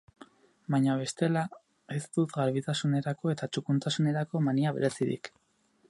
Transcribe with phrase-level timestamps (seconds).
[0.75, 1.43] Baina, bestela,
[1.97, 5.33] ez dut garbitasunerako eta txukuntasunerako mania berezirik.